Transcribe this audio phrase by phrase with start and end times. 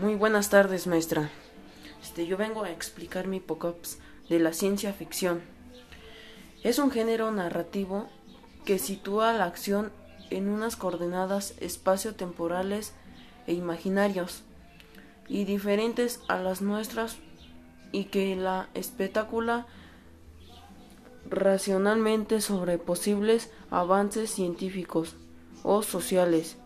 [0.00, 1.30] Muy buenas tardes, maestra.
[2.02, 3.98] Este, yo vengo a explicar mi POCOPS
[4.28, 5.40] de la ciencia ficción.
[6.62, 8.06] Es un género narrativo
[8.66, 9.90] que sitúa la acción
[10.28, 12.92] en unas coordenadas espacio-temporales
[13.46, 14.42] e imaginarios
[15.28, 17.16] y diferentes a las nuestras
[17.90, 19.66] y que la espectacula
[21.30, 25.16] racionalmente sobre posibles avances científicos
[25.62, 26.58] o sociales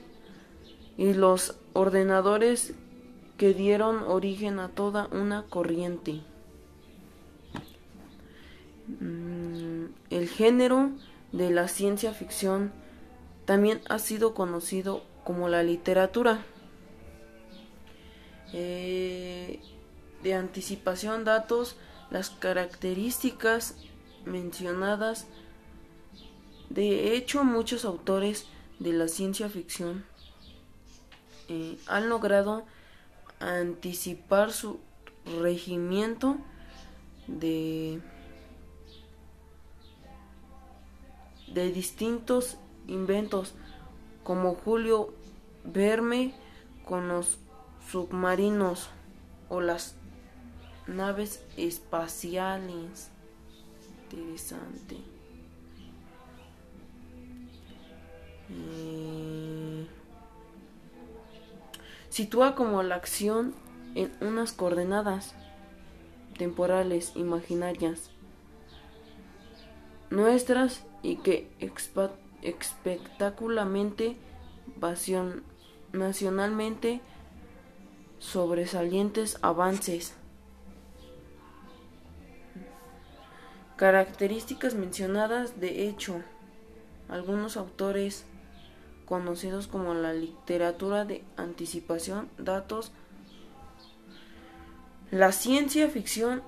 [0.98, 2.74] y los ordenadores
[3.36, 6.20] que dieron origen a toda una corriente.
[9.00, 10.90] Mm, el género
[11.32, 12.72] de la ciencia ficción
[13.44, 16.44] también ha sido conocido como la literatura
[18.52, 19.60] eh,
[20.22, 21.76] de anticipación datos
[22.10, 23.76] las características
[24.24, 25.26] mencionadas
[26.70, 28.46] de hecho muchos autores
[28.78, 30.04] de la ciencia ficción
[31.48, 32.64] eh, han logrado
[33.40, 34.80] anticipar su
[35.40, 36.36] regimiento
[37.26, 38.00] de,
[41.48, 43.54] de distintos inventos
[44.22, 45.14] como Julio
[45.64, 46.34] Verme
[46.84, 47.38] con los
[47.90, 48.88] submarinos
[49.48, 49.94] o las
[50.86, 53.08] naves espaciales.
[54.10, 55.13] Interesante.
[62.14, 63.56] Sitúa como la acción
[63.96, 65.34] en unas coordenadas
[66.38, 68.08] temporales imaginarias
[70.10, 71.50] nuestras y que
[72.40, 74.16] espectacularmente
[75.92, 77.00] nacionalmente
[78.20, 80.14] sobresalientes avances.
[83.74, 86.22] Características mencionadas de hecho,
[87.08, 88.24] algunos autores
[89.04, 92.92] conocidos como la literatura de anticipación, datos.
[95.10, 96.42] La ciencia ficción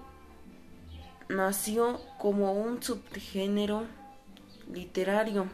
[1.29, 3.85] nació como un subgénero
[4.73, 5.49] literario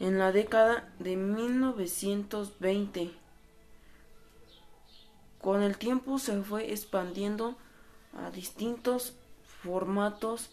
[0.00, 3.12] en la década de 1920.
[5.40, 7.56] Con el tiempo se fue expandiendo
[8.12, 9.14] a distintos
[9.62, 10.50] formatos.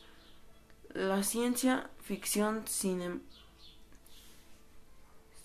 [0.94, 2.68] La ciencia ficción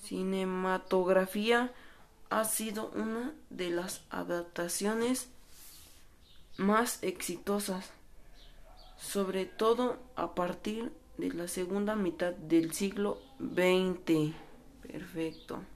[0.09, 1.71] cinematografía
[2.31, 5.29] ha sido una de las adaptaciones
[6.57, 7.91] más exitosas,
[8.99, 14.35] sobre todo a partir de la segunda mitad del siglo XX.
[14.83, 15.61] Perfecto.